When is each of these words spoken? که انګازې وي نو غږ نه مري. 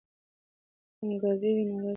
که 0.95 1.01
انګازې 1.07 1.49
وي 1.55 1.63
نو 1.69 1.73
غږ 1.75 1.79
نه 1.79 1.83
مري. 1.83 1.89